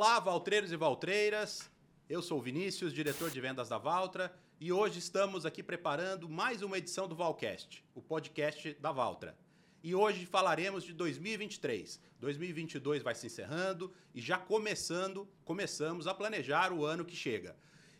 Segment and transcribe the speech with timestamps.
[0.00, 1.68] Olá, valtreiros e valtreiras.
[2.08, 6.62] Eu sou o Vinícius, diretor de vendas da Valtra, e hoje estamos aqui preparando mais
[6.62, 9.36] uma edição do Valcast, o podcast da Valtra.
[9.82, 12.00] E hoje falaremos de 2023.
[12.20, 17.56] 2022 vai se encerrando e já começando, começamos a planejar o ano que chega.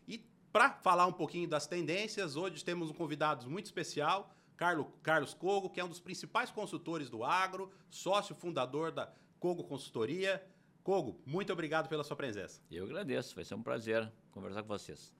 [0.06, 5.34] E para falar um pouquinho das tendências, hoje temos um convidado muito especial, Carlos, Carlos
[5.34, 10.40] Cogo, que é um dos principais consultores do agro, sócio fundador da Cogo Consultoria.
[10.82, 12.60] Cogo, muito obrigado pela sua presença.
[12.70, 15.12] Eu agradeço, vai ser um prazer conversar com vocês.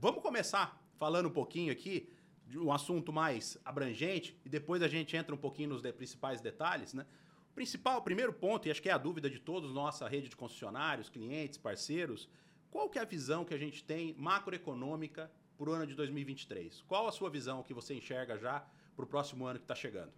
[0.00, 2.08] Vamos começar falando um pouquinho aqui
[2.46, 6.40] de um assunto mais abrangente e depois a gente entra um pouquinho nos de principais
[6.40, 7.06] detalhes, né?
[7.50, 10.28] O principal, o primeiro ponto, e acho que é a dúvida de todos, nossa rede
[10.28, 12.28] de concessionários, clientes, parceiros,
[12.70, 16.82] qual que é a visão que a gente tem macroeconômica para o ano de 2023?
[16.82, 20.12] Qual a sua visão que você enxerga já para o próximo ano que está chegando?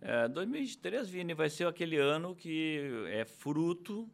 [0.00, 4.08] É, 2023, Vini, vai ser aquele ano que é fruto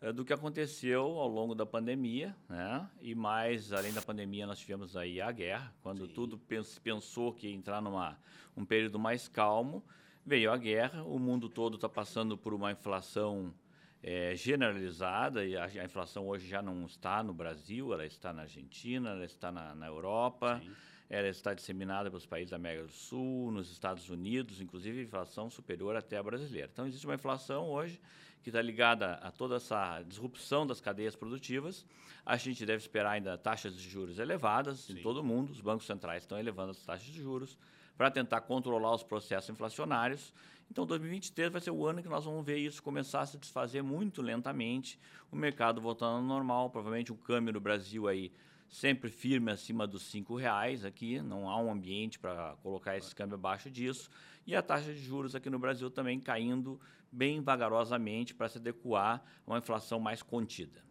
[0.00, 2.86] é, do que aconteceu ao longo da pandemia, né?
[3.00, 6.12] E mais, além da pandemia, nós tivemos aí a guerra, quando Sim.
[6.12, 8.18] tudo pens pensou que ia entrar numa
[8.54, 9.82] um período mais calmo,
[10.24, 13.54] veio a guerra, o mundo todo está passando por uma inflação
[14.02, 18.42] é, generalizada, e a, a, inflação hoje já não está no Brasil, ela está na
[18.42, 20.60] Argentina, ela está na, na Europa.
[20.62, 20.72] Sim
[21.12, 25.94] ela está disseminada pelos países da América do Sul, nos Estados Unidos, inclusive inflação superior
[25.94, 26.70] até a brasileira.
[26.72, 28.00] Então, existe uma inflação hoje
[28.42, 31.84] que está ligada a toda essa disrupção das cadeias produtivas.
[32.24, 34.94] A gente deve esperar ainda taxas de juros elevadas Sim.
[34.94, 35.50] em todo o mundo.
[35.50, 37.58] Os bancos centrais estão elevando as taxas de juros
[37.94, 40.32] para tentar controlar os processos inflacionários.
[40.70, 43.82] Então, 2023 vai ser o ano que nós vamos ver isso começar a se desfazer
[43.82, 44.98] muito lentamente,
[45.30, 48.32] o mercado voltando ao normal, provavelmente o câmbio no Brasil aí
[48.72, 53.34] sempre firme acima dos cinco reais aqui, não há um ambiente para colocar esse câmbio
[53.34, 54.08] abaixo disso.
[54.46, 56.80] E a taxa de juros aqui no Brasil também caindo
[57.12, 60.82] bem vagarosamente para se adequar a uma inflação mais contida.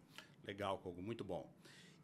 [0.46, 1.50] Legal, Kogo, muito bom.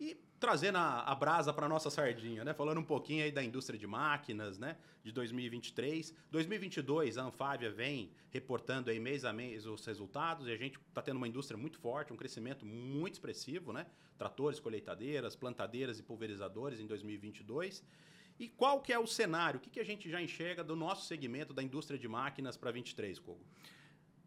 [0.00, 2.54] E trazendo a, a brasa para nossa sardinha, né?
[2.54, 4.76] Falando um pouquinho aí da indústria de máquinas, né?
[5.03, 6.14] De 2023.
[6.31, 11.03] 2022, a Anfávia vem reportando aí mês a mês os resultados e a gente está
[11.03, 13.86] tendo uma indústria muito forte, um crescimento muito expressivo, né?
[14.16, 17.82] Tratores, colheitadeiras, plantadeiras e pulverizadores em 2022.
[18.38, 19.59] E qual que é o cenário?
[19.59, 22.70] O que, que a gente já enxerga do nosso segmento da indústria de máquinas para
[22.70, 23.44] 23, Kogo?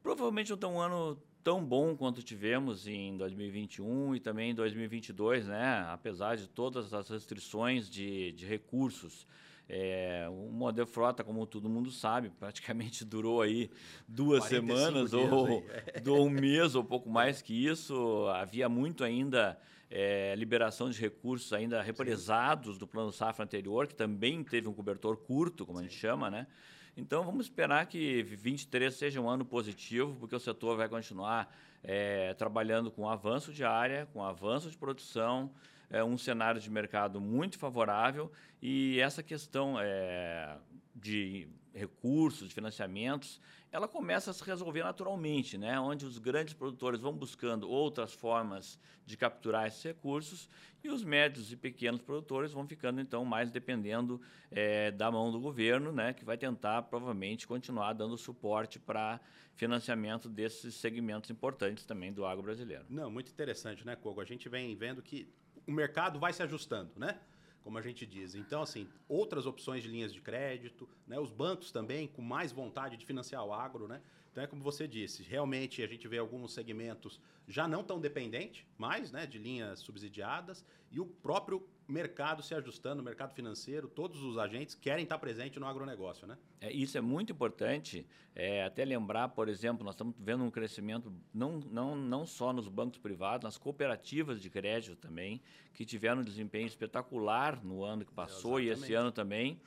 [0.02, 5.48] Provavelmente não tem um ano tão bom quanto tivemos em 2021 e também em 2022,
[5.48, 5.86] né?
[5.90, 9.26] apesar de todas as restrições de, de recursos.
[9.74, 13.70] É, o modelo frota, como todo mundo sabe, praticamente durou aí
[14.08, 15.64] duas semanas ou,
[16.08, 18.28] ou um mês ou pouco mais que isso.
[18.36, 19.58] Havia muito ainda
[19.90, 22.80] é, liberação de recursos ainda represados Sim.
[22.80, 25.86] do plano safra anterior, que também teve um cobertor curto, como Sim.
[25.86, 26.48] a gente chama, né?
[26.96, 31.53] Então, vamos esperar que 23 seja um ano positivo, porque o setor vai continuar
[31.84, 35.52] é, trabalhando com avanço de área, com avanço de produção,
[35.90, 38.31] é, um cenário de mercado muito favorável.
[38.62, 40.57] E essa questão é,
[41.02, 43.40] de recursos, de financiamentos,
[43.72, 45.80] ela começa a se resolver naturalmente, né?
[45.80, 50.50] onde os grandes produtores vão buscando outras formas de capturar esses recursos
[50.84, 55.40] e os médios e pequenos produtores vão ficando, então, mais dependendo é, da mão do
[55.40, 56.14] governo, né?
[56.14, 59.20] que vai tentar, provavelmente, continuar dando suporte para
[59.56, 62.86] financiamento desses segmentos importantes também do agro brasileiro.
[62.90, 64.20] Não, muito interessante, né, Kogo?
[64.20, 65.28] A gente vem vendo que
[65.68, 67.20] o mercado vai se ajustando, né?
[67.64, 68.36] Como a gente diz.
[68.36, 71.20] Então, assim, outras opções de linhas de crédito, né?
[71.20, 74.02] os bancos também com mais vontade de financiar o agro, né?
[74.32, 78.66] Então é como você disse, realmente a gente vê alguns segmentos já não tão dependentes
[78.78, 84.22] mais né, de linhas subsidiadas e o próprio mercado se ajustando, o mercado financeiro, todos
[84.24, 86.25] os agentes querem estar presentes no agronegócio.
[86.25, 86.38] Né?
[86.59, 88.06] É, isso é muito importante.
[88.34, 92.68] É, até lembrar, por exemplo, nós estamos vendo um crescimento não, não, não só nos
[92.68, 95.41] bancos privados, nas cooperativas de crédito também,
[95.74, 99.59] que tiveram um desempenho espetacular no ano que passou e esse ano também.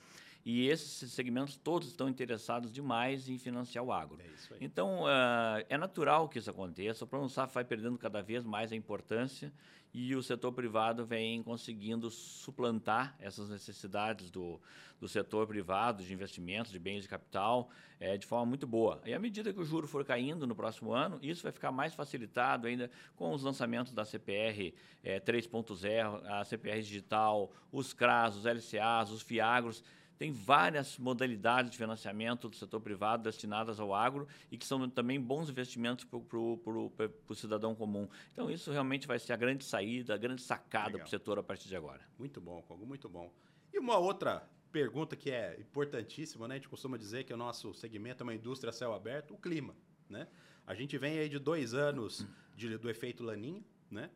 [0.44, 4.18] E esses segmentos todos estão interessados demais em financiar o agro.
[4.20, 7.04] É então, uh, é natural que isso aconteça.
[7.04, 9.50] O Plano Safra vai perdendo cada vez mais a importância
[9.94, 14.60] e o setor privado vem conseguindo suplantar essas necessidades do,
[15.00, 17.70] do setor privado de investimentos, de bens de capital,
[18.00, 19.00] é, de forma muito boa.
[19.06, 21.94] E à medida que o juro for caindo no próximo ano, isso vai ficar mais
[21.94, 24.74] facilitado ainda com os lançamentos da CPR
[25.04, 29.84] é, 3.0, a CPR digital, os CRAS, os LCAs, os FIAGROS,
[30.18, 35.20] tem várias modalidades de financiamento do setor privado destinadas ao agro e que são também
[35.20, 38.08] bons investimentos para o cidadão comum.
[38.32, 41.42] Então, isso realmente vai ser a grande saída, a grande sacada para o setor a
[41.42, 42.00] partir de agora.
[42.18, 43.32] Muito bom, Congo, muito bom.
[43.72, 46.54] E uma outra pergunta que é importantíssima, né?
[46.54, 49.38] A gente costuma dizer que o nosso segmento é uma indústria a céu aberto, o
[49.38, 49.74] clima.
[50.08, 50.26] né?
[50.66, 52.26] A gente vem aí de dois anos
[52.56, 54.10] de, do efeito laninha, né?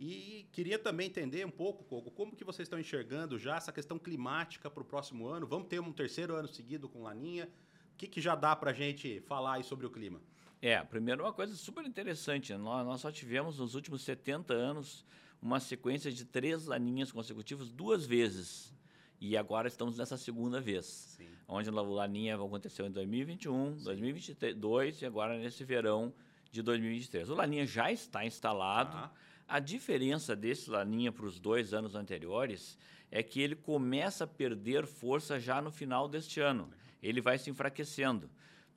[0.00, 3.98] E queria também entender um pouco, Coco, como que vocês estão enxergando já essa questão
[3.98, 5.46] climática para o próximo ano?
[5.46, 7.50] Vamos ter um terceiro ano seguido com laninha?
[7.92, 10.18] O que, que já dá para a gente falar aí sobre o clima?
[10.62, 12.54] É, primeiro uma coisa super interessante.
[12.54, 15.04] Nós, nós só tivemos nos últimos 70 anos
[15.40, 18.74] uma sequência de três laninhas consecutivas duas vezes.
[19.20, 20.86] E agora estamos nessa segunda vez.
[21.18, 21.28] Sim.
[21.46, 23.84] Onde a laninha aconteceu em 2021, Sim.
[23.84, 26.10] 2022 e agora nesse verão
[26.50, 27.28] de 2023.
[27.28, 28.96] O laninha já está instalado.
[28.96, 29.12] Ah.
[29.50, 32.78] A diferença desse laninha para os dois anos anteriores
[33.10, 36.70] é que ele começa a perder força já no final deste ano.
[37.02, 38.30] Ele vai se enfraquecendo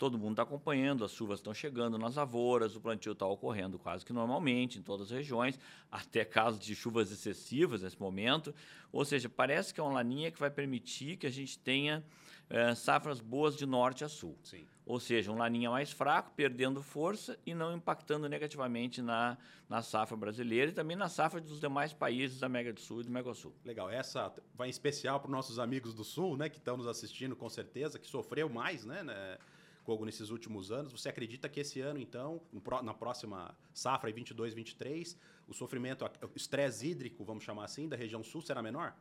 [0.04, 4.06] todo mundo está acompanhando, as chuvas estão chegando nas lavouras, o plantio está ocorrendo quase
[4.06, 5.58] que normalmente em todas as regiões,
[5.90, 8.54] até casos de chuvas excessivas nesse momento.
[8.92, 12.04] Ou seja, parece que é uma laninha que vai permitir que a gente tenha
[12.50, 14.38] é, safras boas de norte a sul.
[14.44, 14.66] Sim.
[14.86, 19.38] Ou seja, um laninha mais fraco, perdendo força e não impactando negativamente na,
[19.69, 23.04] na safra brasileira e também na safra dos demais países da América do Sul e
[23.06, 23.54] do Mercosul.
[23.63, 23.90] Legal.
[23.90, 27.36] Essa vai em especial para os nossos amigos do Sul, né, que estão nos assistindo
[27.36, 29.38] com certeza, que sofreu mais, né, né
[29.84, 30.92] Kogo nesses últimos anos.
[30.92, 32.42] Você acredita que esse ano, então,
[32.84, 35.18] na próxima safra, 22, 23,
[35.48, 38.94] o sofrimento, o estresse hídrico, vamos chamar assim, da região sul será menor?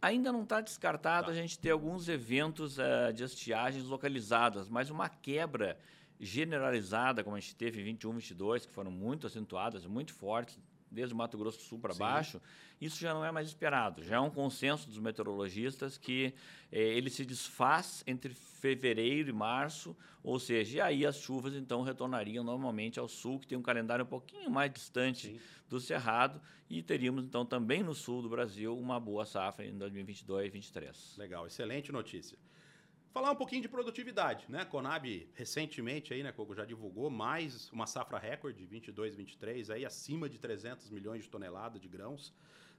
[0.00, 1.32] Ainda não está descartado tá.
[1.32, 5.78] a gente ter alguns eventos uh, de estiagens localizadas, mas uma quebra
[6.18, 10.58] generalizada, como a gente teve em 21, 22, que foram muito acentuadas, muito fortes,
[10.90, 12.40] desde o Mato Grosso do Sul para baixo,
[12.80, 14.02] isso já não é mais esperado.
[14.02, 16.34] Já é um consenso dos meteorologistas que
[16.70, 21.82] eh, ele se desfaz entre fevereiro e março, ou seja, e aí as chuvas então
[21.82, 25.40] retornariam normalmente ao sul, que tem um calendário um pouquinho mais distante Sim.
[25.68, 30.48] do Cerrado, e teríamos então também no sul do Brasil uma boa safra em 2022
[30.48, 31.14] e 2023.
[31.16, 32.36] Legal, excelente notícia.
[33.16, 34.66] Falar um pouquinho de produtividade, né?
[34.66, 40.28] Conab recentemente aí, né, Coco, já divulgou mais uma safra recorde 22, 23 aí acima
[40.28, 42.34] de 300 milhões de toneladas de grãos,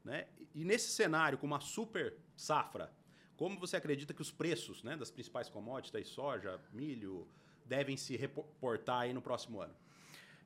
[0.06, 0.28] né?
[0.54, 2.94] E nesse cenário com uma super safra,
[3.36, 7.28] como você acredita que os preços, né, das principais commodities, soja, milho,
[7.66, 9.74] devem se reportar aí no próximo ano?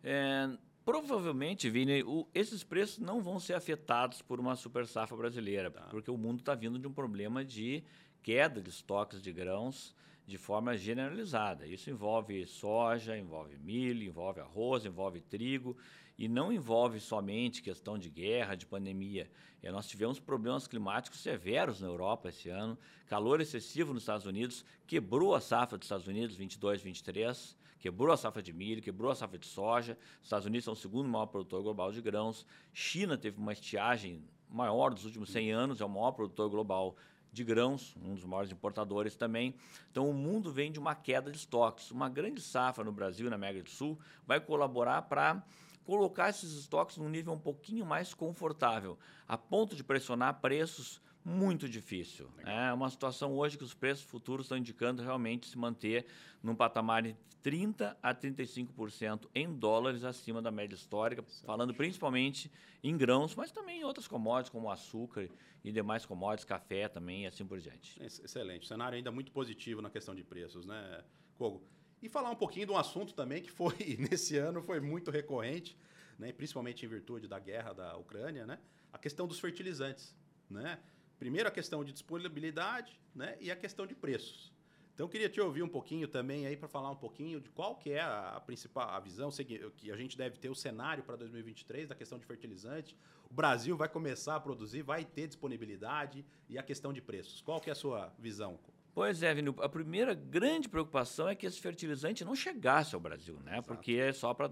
[0.02, 0.50] É,
[0.86, 5.82] provavelmente, Vini, o, esses preços não vão ser afetados por uma super safra brasileira, tá.
[5.90, 7.84] porque o mundo está vindo de um problema de
[8.22, 9.96] queda de estoques de grãos
[10.26, 11.68] de forma generalizada.
[11.68, 15.76] Isso envolve soja, envolve milho, envolve arroz, envolve trigo
[16.18, 19.30] e não envolve somente questão de guerra, de pandemia.
[19.64, 22.78] É, nós tivemos problemas climáticos severos na Europa esse ano,
[23.08, 28.18] calor excessivo nos Estados Unidos, quebrou a safra dos Estados Unidos 22, 23, quebrou a
[28.18, 29.98] safra de milho, quebrou a safra de soja.
[30.20, 32.46] Os Estados Unidos são o segundo maior produtor global de grãos.
[32.72, 36.96] China teve uma estiagem maior dos últimos 100 anos, é o maior produtor global
[37.32, 39.56] de grãos, um dos maiores importadores também.
[39.90, 41.90] Então, o mundo vem de uma queda de estoques.
[41.92, 43.98] Uma grande safra no Brasil e na América do Sul
[44.28, 45.42] vai colaborar para
[45.86, 48.98] colocar esses estoques num nível um pouquinho mais confortável,
[49.28, 52.30] a ponto de pressionar preços muito difícil.
[52.46, 56.06] É uma situação hoje que os preços futuros estão indicando realmente se manter
[56.42, 62.52] num patamar de 30% a 35% em dólares acima da média histórica, falando principalmente
[62.84, 65.28] em grãos, mas também em outras commodities como açúcar
[65.64, 68.02] e demais commodities, café também e assim por diante.
[68.02, 68.68] Excelente.
[68.68, 71.04] cenário ainda muito positivo na questão de preços, né,
[71.38, 71.64] Kogo?
[72.02, 75.78] E falar um pouquinho de um assunto também que foi, nesse ano, foi muito recorrente,
[76.18, 78.60] né, principalmente em virtude da guerra da Ucrânia, né,
[78.92, 80.16] a questão dos fertilizantes.
[80.50, 80.80] Né?
[81.22, 84.52] Primeiro a questão de disponibilidade né, e a questão de preços.
[84.92, 87.76] Então, eu queria te ouvir um pouquinho também aí para falar um pouquinho de qual
[87.76, 89.30] que é a, principal a visão
[89.78, 92.98] que a gente deve ter o cenário para 2023 da questão de fertilizante.
[93.30, 97.40] O Brasil vai começar a produzir, vai ter disponibilidade e a questão de preços.
[97.40, 98.58] Qual que é a sua visão?
[98.92, 103.40] Pois é, Vini, a primeira grande preocupação é que esse fertilizante não chegasse ao Brasil,
[103.44, 103.60] né?
[103.60, 103.68] Exato.
[103.68, 104.50] Porque é só para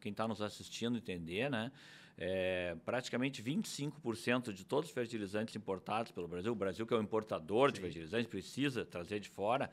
[0.00, 1.72] quem está nos assistindo entender, né?
[2.16, 7.02] É, praticamente 25% de todos os fertilizantes importados pelo Brasil, o Brasil que é o
[7.02, 7.74] importador Sim.
[7.74, 9.70] de fertilizantes, precisa trazer de fora,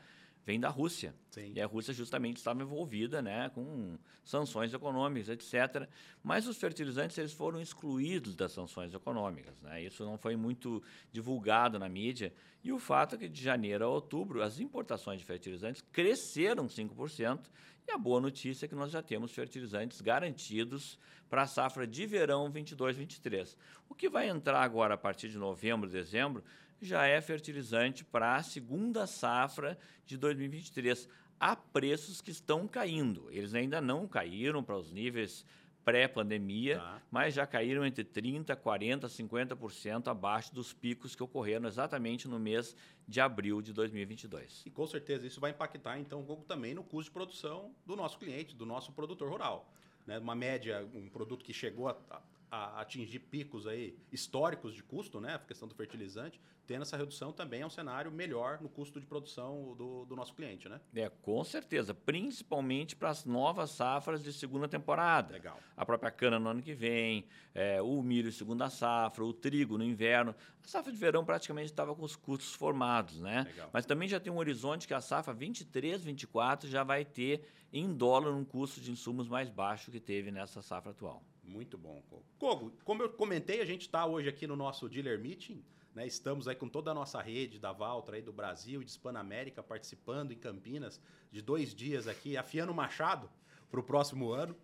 [0.50, 1.14] vem da Rússia.
[1.30, 1.52] Sim.
[1.56, 5.88] E a Rússia justamente estava envolvida né, com sanções econômicas, etc.
[6.24, 9.62] Mas os fertilizantes eles foram excluídos das sanções econômicas.
[9.62, 9.84] Né?
[9.84, 12.34] Isso não foi muito divulgado na mídia.
[12.64, 17.42] E o fato é que de janeiro a outubro as importações de fertilizantes cresceram 5%.
[17.88, 20.98] E a boa notícia é que nós já temos fertilizantes garantidos
[21.30, 23.56] para a safra de verão 22-23.
[23.88, 26.44] O que vai entrar agora a partir de novembro, dezembro,
[26.82, 31.08] já é fertilizante para a segunda safra de 2023,
[31.40, 33.28] a preços que estão caindo.
[33.32, 35.46] Eles ainda não caíram para os níveis
[35.84, 37.02] pré-pandemia, tá.
[37.10, 42.76] mas já caíram entre 30%, 40%, 50% abaixo dos picos que ocorreram exatamente no mês
[43.08, 44.64] de abril de 2022.
[44.66, 47.96] E com certeza isso vai impactar, então, um pouco também no custo de produção do
[47.96, 49.72] nosso cliente, do nosso produtor rural.
[50.06, 50.20] Né?
[50.20, 55.36] Uma média, um produto que chegou a, a atingir picos aí históricos de custo, né?
[55.36, 59.06] A questão do fertilizante, tendo essa redução também é um cenário melhor no custo de
[59.06, 60.80] produção do, do nosso cliente, né?
[60.96, 65.34] É, com certeza, principalmente para as novas safras de segunda temporada.
[65.34, 65.60] Legal.
[65.76, 69.84] A própria cana no ano que vem, é, o milho segunda safra, o trigo no
[69.84, 70.36] inverno.
[70.64, 73.44] A safra de verão praticamente estava com os custos formados, né?
[73.48, 73.70] Legal.
[73.72, 77.94] Mas também já tem um horizonte que a safra 23, 24 já vai ter em
[77.94, 81.24] dólar um custo de insumos mais baixo que teve nessa safra atual.
[81.50, 82.24] Muito bom, Kogo.
[82.38, 85.64] Kogo, como eu comentei, a gente está hoje aqui no nosso dealer meeting.
[85.96, 86.06] Né?
[86.06, 89.64] Estamos aí com toda a nossa rede da Valtra aí do Brasil e de Hispanoamérica
[89.64, 91.02] participando em Campinas
[91.32, 93.28] de dois dias aqui, afiando o machado
[93.72, 94.56] para o próximo ano.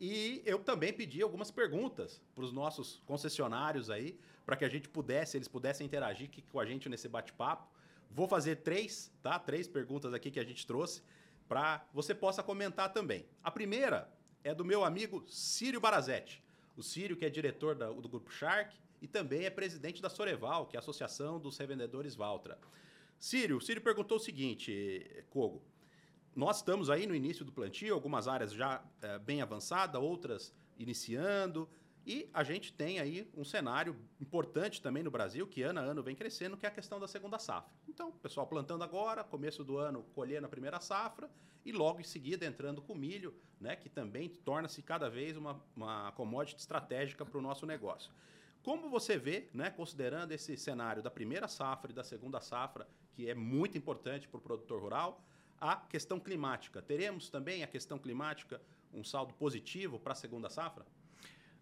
[0.00, 4.88] E eu também pedi algumas perguntas para os nossos concessionários aí, para que a gente
[4.88, 7.68] pudesse, eles pudessem interagir aqui com a gente nesse bate-papo.
[8.10, 9.38] Vou fazer três, tá?
[9.38, 11.02] Três perguntas aqui que a gente trouxe
[11.46, 13.26] para você possa comentar também.
[13.44, 14.10] A primeira
[14.42, 16.42] é do meu amigo Círio Barazetti.
[16.76, 20.66] O Círio, que é diretor da, do Grupo Shark e também é presidente da Soreval,
[20.66, 22.58] que é a Associação dos Revendedores Valtra.
[23.18, 25.62] Círio, o Círio perguntou o seguinte, Kogo.
[26.34, 31.68] Nós estamos aí no início do plantio, algumas áreas já é, bem avançadas, outras iniciando.
[32.10, 36.02] E a gente tem aí um cenário importante também no Brasil, que ano a ano
[36.02, 37.70] vem crescendo, que é a questão da segunda safra.
[37.86, 41.30] Então, pessoal plantando agora, começo do ano colhendo a primeira safra
[41.64, 46.10] e logo em seguida entrando com milho, né, que também torna-se cada vez uma, uma
[46.16, 48.12] commodity estratégica para o nosso negócio.
[48.64, 53.30] Como você vê, né, considerando esse cenário da primeira safra e da segunda safra, que
[53.30, 55.24] é muito importante para o produtor rural,
[55.60, 56.82] a questão climática.
[56.82, 58.60] Teremos também a questão climática
[58.92, 60.84] um saldo positivo para a segunda safra?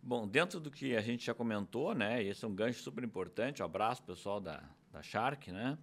[0.09, 3.61] Bom, dentro do que a gente já comentou, né, esse é um gancho super importante,
[3.61, 5.77] um abraço pessoal da, da Shark, né,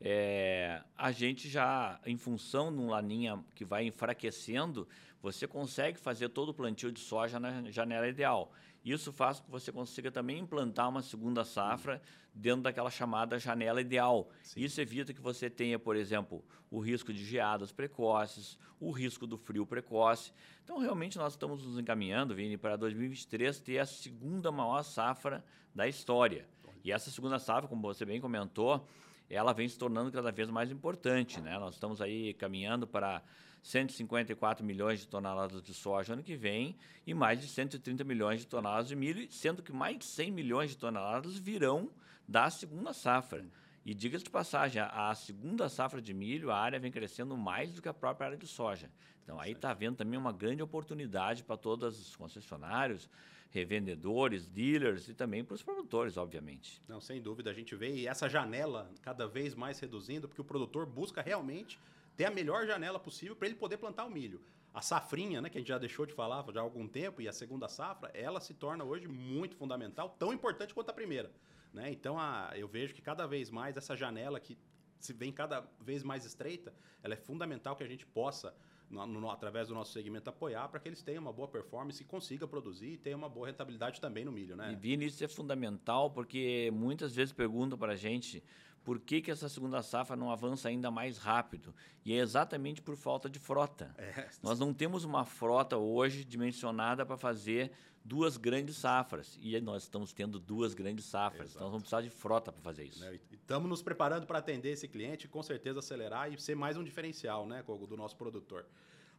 [0.00, 4.86] é, a gente já, em função de um laninha que vai enfraquecendo,
[5.20, 8.52] você consegue fazer todo o plantio de soja na janela ideal.
[8.84, 12.00] Isso faz com que você consiga também implantar uma segunda safra
[12.32, 14.30] dentro daquela chamada janela ideal.
[14.42, 14.60] Sim.
[14.60, 19.36] Isso evita que você tenha, por exemplo, o risco de geadas precoces, o risco do
[19.36, 20.32] frio precoce.
[20.62, 25.88] Então, realmente, nós estamos nos encaminhando, Vini, para 2023 ter a segunda maior safra da
[25.88, 26.46] história.
[26.84, 28.86] E essa segunda safra, como você bem comentou,
[29.34, 31.40] ela vem se tornando cada vez mais importante.
[31.40, 31.58] Né?
[31.58, 33.22] Nós estamos aí caminhando para
[33.62, 38.46] 154 milhões de toneladas de soja ano que vem e mais de 130 milhões de
[38.46, 41.90] toneladas de milho, sendo que mais de 100 milhões de toneladas virão
[42.26, 43.44] da segunda safra.
[43.84, 47.80] E diga-se de passagem, a segunda safra de milho, a área vem crescendo mais do
[47.80, 48.90] que a própria área de soja.
[49.22, 53.08] Então aí está havendo também uma grande oportunidade para todos os concessionários,
[53.50, 56.82] revendedores, dealers e também para os produtores, obviamente.
[56.86, 60.86] Não, sem dúvida, a gente vê essa janela cada vez mais reduzindo, porque o produtor
[60.86, 61.78] busca realmente
[62.16, 64.40] ter a melhor janela possível para ele poder plantar o milho.
[64.74, 67.28] A safrinha, né, que a gente já deixou de falar já há algum tempo, e
[67.28, 71.32] a segunda safra, ela se torna hoje muito fundamental, tão importante quanto a primeira.
[71.72, 71.90] Né?
[71.90, 74.58] Então, a, eu vejo que cada vez mais essa janela que
[74.98, 78.54] se vem cada vez mais estreita, ela é fundamental que a gente possa,
[78.90, 82.06] no, no, através do nosso segmento, apoiar para que eles tenham uma boa performance e
[82.06, 84.56] consigam produzir e tenham uma boa rentabilidade também no milho.
[84.56, 84.72] Né?
[84.72, 88.42] E Vini, isso é fundamental porque muitas vezes perguntam para a gente
[88.88, 91.74] por que, que essa segunda safra não avança ainda mais rápido?
[92.06, 93.94] E é exatamente por falta de frota.
[93.98, 94.30] É.
[94.42, 97.70] Nós não temos uma frota hoje dimensionada para fazer
[98.02, 99.38] duas grandes safras.
[99.42, 101.50] E nós estamos tendo duas grandes safras.
[101.50, 101.58] Exato.
[101.58, 103.00] Então vamos precisar de frota para fazer isso.
[103.00, 103.20] Né?
[103.30, 107.46] Estamos nos preparando para atender esse cliente com certeza acelerar e ser mais um diferencial
[107.46, 108.64] né, do nosso produtor.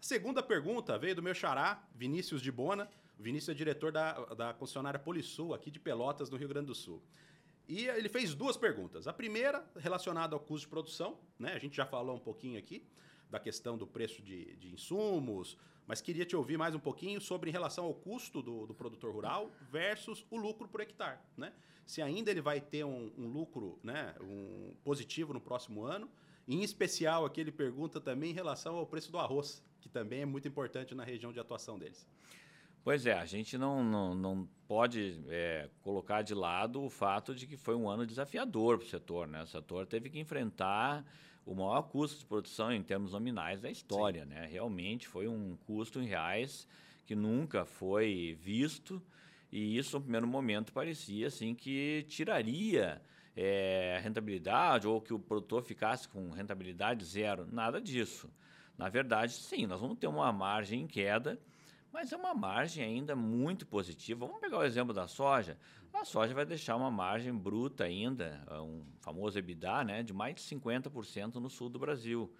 [0.01, 2.89] A segunda pergunta veio do meu xará, Vinícius de Bona.
[3.19, 6.73] O Vinícius é diretor da, da concessionária Polisul, aqui de Pelotas, no Rio Grande do
[6.73, 7.03] Sul.
[7.69, 9.07] E ele fez duas perguntas.
[9.07, 11.53] A primeira, relacionada ao custo de produção, né?
[11.53, 12.83] A gente já falou um pouquinho aqui
[13.29, 17.51] da questão do preço de, de insumos, mas queria te ouvir mais um pouquinho sobre
[17.51, 21.53] em relação ao custo do, do produtor rural versus o lucro por hectare, né?
[21.85, 26.09] Se ainda ele vai ter um, um lucro, né, um positivo no próximo ano.
[26.47, 30.25] Em especial, aqui ele pergunta também em relação ao preço do arroz, que também é
[30.25, 32.07] muito importante na região de atuação deles.
[32.83, 37.45] Pois é, a gente não, não, não pode é, colocar de lado o fato de
[37.45, 39.27] que foi um ano desafiador para o setor.
[39.27, 39.43] Né?
[39.43, 41.05] O setor teve que enfrentar
[41.45, 44.25] o maior custo de produção em termos nominais da história.
[44.25, 44.47] Né?
[44.49, 46.67] Realmente foi um custo em reais
[47.05, 49.01] que nunca foi visto
[49.51, 53.01] e isso, no primeiro momento, parecia assim que tiraria
[53.35, 57.47] é, rentabilidade ou que o produtor ficasse com rentabilidade zero.
[57.51, 58.29] Nada disso.
[58.77, 61.39] Na verdade, sim, nós vamos ter uma margem em queda
[61.91, 64.25] mas é uma margem ainda muito positiva.
[64.25, 65.57] Vamos pegar o exemplo da soja.
[65.93, 70.41] A soja vai deixar uma margem bruta ainda, um famoso EBITDA, né, de mais de
[70.41, 72.31] 50% no sul do Brasil.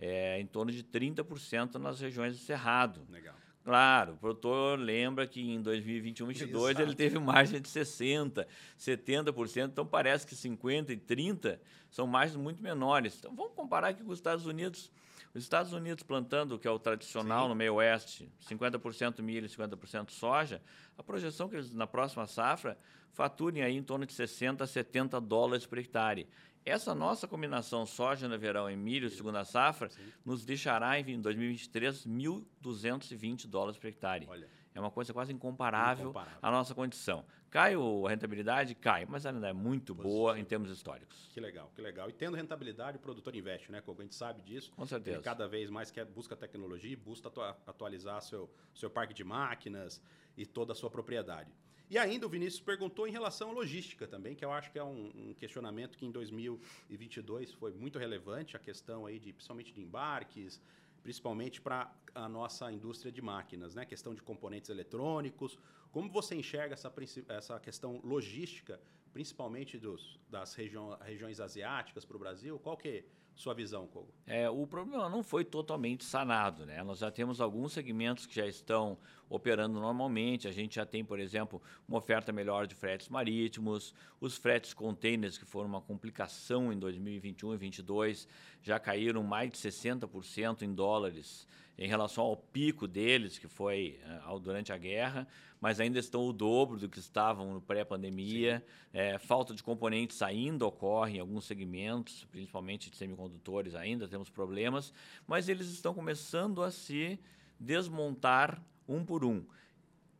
[0.00, 3.06] É, em torno de 30% nas regiões do Cerrado.
[3.08, 3.34] Legal.
[3.64, 8.44] Claro, o produtor lembra que em 2021, 2022 ele teve margem de 60%,
[8.76, 13.18] 70%, então parece que 50% e 30% são margens muito menores.
[13.18, 14.90] Então vamos comparar aqui com os Estados Unidos.
[15.34, 17.48] Os Estados Unidos plantando, que é o tradicional Sim.
[17.48, 20.60] no meio oeste, 50% milho e 50% soja,
[20.96, 22.78] a projeção que eles na próxima safra
[23.12, 26.28] faturem aí em torno de 60 a 70 dólares por hectare.
[26.64, 30.12] Essa nossa combinação soja no verão e milho segunda safra Sim.
[30.24, 34.26] nos deixará em 2023 1.220 dólares por hectare.
[34.28, 34.48] Olha.
[34.74, 37.24] É uma coisa quase incomparável, incomparável, à nossa condição.
[37.50, 38.74] Cai a rentabilidade?
[38.74, 40.16] Cai, mas ainda é muito Positivo.
[40.16, 41.28] boa em termos históricos.
[41.30, 42.08] Que legal, que legal.
[42.08, 44.00] E tendo rentabilidade, o produtor investe, né, Coco?
[44.00, 44.72] A gente sabe disso.
[44.74, 45.16] Com certeza.
[45.18, 47.30] Ele cada vez mais quer, busca tecnologia, busca
[47.66, 50.00] atualizar seu, seu parque de máquinas
[50.36, 51.52] e toda a sua propriedade.
[51.90, 54.82] E ainda o Vinícius perguntou em relação à logística também, que eu acho que é
[54.82, 59.82] um, um, questionamento que em 2022 foi muito relevante, a questão aí de, principalmente de
[59.82, 60.58] embarques,
[61.02, 63.84] principalmente para a nossa indústria de máquinas, né?
[63.84, 65.58] Questão de componentes eletrônicos.
[65.90, 66.92] Como você enxerga essa,
[67.28, 68.80] essa questão logística,
[69.12, 72.58] principalmente dos, das região, regiões asiáticas para o Brasil?
[72.58, 73.04] Qual que é
[73.34, 74.12] sua visão, Kogo?
[74.26, 76.66] É, o problema não foi totalmente sanado.
[76.66, 76.82] Né?
[76.82, 78.98] Nós já temos alguns segmentos que já estão
[79.32, 80.46] operando normalmente.
[80.46, 83.94] A gente já tem, por exemplo, uma oferta melhor de fretes marítimos.
[84.20, 88.28] Os fretes containers, que foram uma complicação em 2021 e 2022,
[88.62, 91.46] já caíram mais de 60% em dólares
[91.78, 93.98] em relação ao pico deles, que foi
[94.28, 95.26] uh, durante a guerra,
[95.58, 98.62] mas ainda estão o dobro do que estavam no pré-pandemia.
[98.92, 104.92] É, falta de componentes ainda ocorre em alguns segmentos, principalmente de semicondutores, ainda temos problemas,
[105.26, 107.18] mas eles estão começando a se
[107.58, 109.44] desmontar um por um.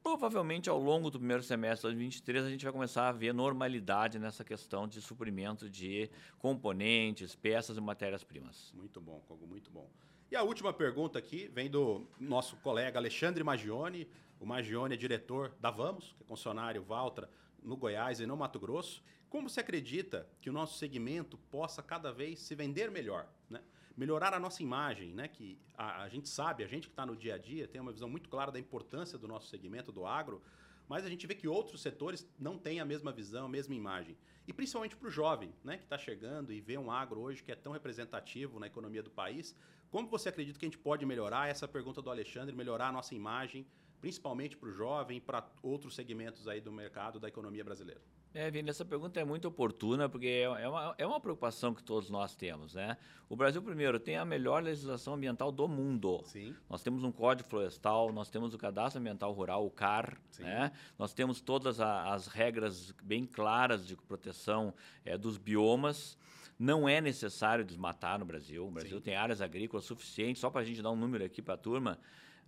[0.02, 4.18] Provavelmente ao longo do primeiro semestre de 2023 a gente vai começar a ver normalidade
[4.18, 8.72] nessa questão de suprimento de componentes, peças e matérias-primas.
[8.74, 9.88] Muito bom, Kogo, muito bom.
[10.28, 14.08] E a última pergunta aqui vem do nosso colega Alexandre Magione.
[14.40, 17.30] O Magione é diretor da Vamos, que é concessionário Valtra
[17.62, 19.04] no Goiás e no Mato Grosso.
[19.28, 23.62] Como você acredita que o nosso segmento possa cada vez se vender melhor, né?
[24.02, 25.28] Melhorar a nossa imagem, né?
[25.28, 27.92] Que a, a gente sabe, a gente que está no dia a dia tem uma
[27.92, 30.42] visão muito clara da importância do nosso segmento do agro,
[30.88, 34.16] mas a gente vê que outros setores não têm a mesma visão, a mesma imagem.
[34.46, 37.52] E principalmente para o jovem, né, que está chegando e vê um agro hoje que
[37.52, 39.54] é tão representativo na economia do país,
[39.88, 43.14] como você acredita que a gente pode melhorar essa pergunta do Alexandre, melhorar a nossa
[43.14, 43.64] imagem,
[44.00, 48.02] principalmente para o jovem e para outros segmentos aí do mercado da economia brasileira?
[48.34, 51.82] É, Vini, essa pergunta é muito oportuna, porque é, é uma, é uma preocupação que
[51.82, 52.74] todos nós temos.
[52.74, 52.96] Né?
[53.28, 56.22] O Brasil, primeiro, tem a melhor legislação ambiental do mundo.
[56.24, 56.54] Sim.
[56.68, 60.72] Nós temos um código florestal, nós temos o cadastro ambiental rural, o CAR, né?
[60.98, 64.72] nós temos todas a, as regras bem claras de proteção
[65.04, 66.16] é, dos biomas.
[66.58, 68.66] Não é necessário desmatar no Brasil.
[68.66, 69.02] O Brasil Sim.
[69.02, 71.98] tem áreas agrícolas suficientes, só para a gente dar um número aqui para a turma,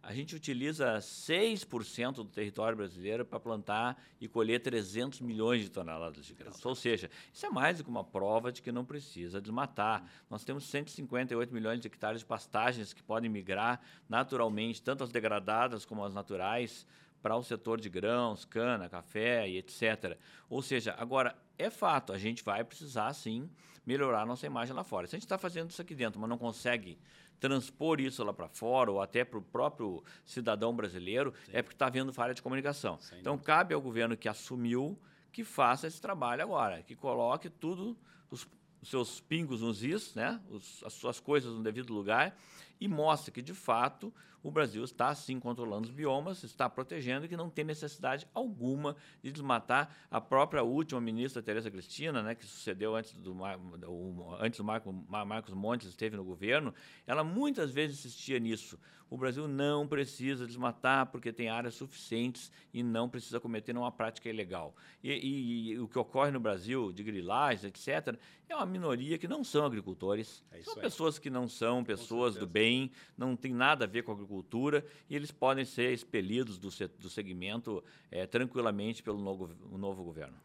[0.06, 6.26] a gente utiliza 6% do território brasileiro para plantar e colher 300 milhões de toneladas
[6.26, 6.64] de grãos.
[6.64, 10.04] Ou seja, isso é mais do que uma prova de que não precisa desmatar.
[10.28, 15.86] Nós temos 158 milhões de hectares de pastagens que podem migrar naturalmente, tanto as degradadas
[15.86, 16.86] como as naturais,
[17.24, 20.18] para o setor de grãos, cana, café e etc.
[20.46, 23.48] Ou seja, agora, é fato, a gente vai precisar, sim,
[23.86, 25.06] melhorar a nossa imagem lá fora.
[25.06, 26.98] Se a gente está fazendo isso aqui dentro, mas não consegue
[27.40, 31.52] transpor isso lá para fora ou até para o próprio cidadão brasileiro, sim.
[31.54, 32.98] é porque está havendo falha de comunicação.
[33.00, 33.46] Sem então, dúvida.
[33.46, 34.98] cabe ao governo que assumiu
[35.32, 37.96] que faça esse trabalho agora, que coloque tudo,
[38.30, 38.46] os,
[38.82, 40.38] os seus pingos nos is, né?
[40.50, 42.36] Os, as suas coisas no devido lugar
[42.78, 44.12] e mostre que, de fato,
[44.44, 48.94] o Brasil está sim controlando os biomas, está protegendo e que não tem necessidade alguma
[49.22, 49.88] de desmatar.
[50.10, 53.34] A própria última ministra Tereza Cristina, né, que sucedeu antes do,
[54.38, 56.74] antes do Marco, Marcos Montes esteve no governo,
[57.06, 58.78] ela muitas vezes insistia nisso.
[59.08, 64.28] O Brasil não precisa desmatar porque tem áreas suficientes e não precisa cometer uma prática
[64.28, 64.74] ilegal.
[65.02, 69.28] E, e, e o que ocorre no Brasil, de grilagem, etc., é uma minoria que
[69.28, 73.84] não são agricultores, é são pessoas que não são pessoas do bem, não tem nada
[73.84, 76.68] a ver com agricultura agricultura e eles podem ser expelidos do,
[76.98, 80.36] do segmento é, tranquilamente pelo novo, novo governo.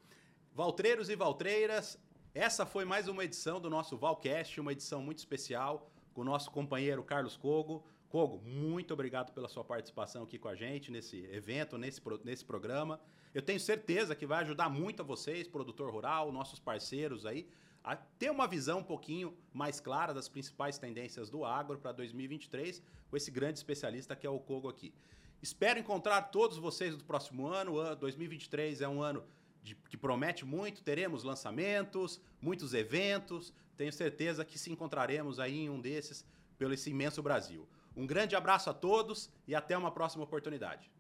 [0.54, 1.98] Valtreiros e Valtreiras,
[2.34, 6.52] essa foi mais uma edição do nosso Valcast, uma edição muito especial com o nosso
[6.52, 7.84] companheiro Carlos Cogo.
[8.10, 13.00] Cogo, muito obrigado pela sua participação aqui com a gente nesse evento, nesse, nesse programa.
[13.34, 17.48] Eu tenho certeza que vai ajudar muito a vocês, produtor rural, nossos parceiros aí,
[17.84, 22.82] a ter uma visão um pouquinho mais clara das principais tendências do agro para 2023
[23.10, 24.94] com esse grande especialista que é o Kogo aqui.
[25.42, 27.96] Espero encontrar todos vocês no próximo ano.
[27.96, 29.24] 2023 é um ano
[29.64, 30.84] de, que promete muito.
[30.84, 33.54] Teremos lançamentos, muitos eventos.
[33.78, 36.26] Tenho certeza que se encontraremos aí em um desses
[36.58, 37.68] pelo esse imenso Brasil.
[37.96, 40.92] Um grande abraço a todos e até uma próxima oportunidade.